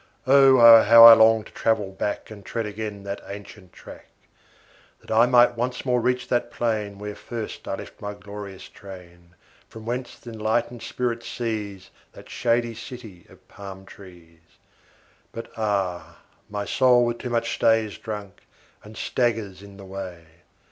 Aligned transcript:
O 0.25 0.57
how 0.81 1.03
I 1.05 1.13
long 1.13 1.43
to 1.43 1.51
travel 1.51 1.91
back 1.91 2.31
And 2.31 2.43
tread 2.43 2.65
again 2.65 3.03
that 3.03 3.21
ancient 3.27 3.71
track! 3.71 4.07
That 4.99 5.11
I 5.11 5.27
might 5.27 5.55
once 5.55 5.85
more 5.85 6.01
reach 6.01 6.27
that 6.29 6.49
plain, 6.49 6.97
Where 6.97 7.13
first 7.13 7.67
I 7.67 7.75
left 7.75 8.01
my 8.01 8.15
glorious 8.15 8.63
train, 8.67 9.35
From 9.69 9.85
whence 9.85 10.19
th'enlightened 10.19 10.81
spirit 10.81 11.21
sees 11.21 11.91
That 12.13 12.31
shady 12.31 12.73
city 12.73 13.27
of 13.29 13.47
palm 13.47 13.85
trees; 13.85 14.39
But 15.31 15.51
ah! 15.55 16.17
my 16.49 16.65
soul 16.65 17.05
with 17.05 17.19
too 17.19 17.29
much 17.29 17.53
stay 17.53 17.85
Is 17.85 17.99
drunk, 17.99 18.47
and 18.83 18.97
staggers 18.97 19.61
in 19.61 19.77
the 19.77 19.85
way. 19.85 20.25